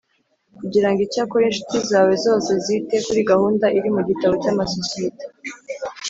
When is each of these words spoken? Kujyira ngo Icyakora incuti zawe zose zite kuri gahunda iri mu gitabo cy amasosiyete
Kujyira 0.57 0.87
ngo 0.91 0.99
Icyakora 1.07 1.43
incuti 1.47 1.77
zawe 1.89 2.13
zose 2.25 2.51
zite 2.65 2.95
kuri 3.05 3.21
gahunda 3.31 3.65
iri 3.77 3.89
mu 3.95 4.01
gitabo 4.09 4.33
cy 4.43 4.49
amasosiyete 4.53 5.25